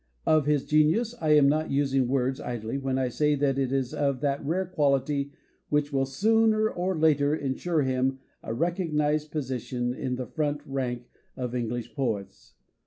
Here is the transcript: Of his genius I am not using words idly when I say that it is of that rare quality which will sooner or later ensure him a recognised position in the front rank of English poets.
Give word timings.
Of 0.25 0.47
his 0.47 0.65
genius 0.65 1.13
I 1.21 1.35
am 1.37 1.47
not 1.47 1.69
using 1.69 2.07
words 2.07 2.39
idly 2.41 2.79
when 2.79 2.97
I 2.97 3.07
say 3.07 3.35
that 3.35 3.59
it 3.59 3.71
is 3.71 3.93
of 3.93 4.19
that 4.21 4.43
rare 4.43 4.65
quality 4.65 5.31
which 5.69 5.93
will 5.93 6.07
sooner 6.07 6.67
or 6.71 6.97
later 6.97 7.35
ensure 7.35 7.83
him 7.83 8.17
a 8.41 8.51
recognised 8.51 9.29
position 9.31 9.93
in 9.93 10.15
the 10.15 10.25
front 10.25 10.61
rank 10.65 11.03
of 11.37 11.53
English 11.53 11.93
poets. 11.93 12.55